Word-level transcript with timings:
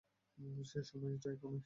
সেই 0.65 0.83
সময়টা 0.83 1.27
এখনই। 1.31 1.59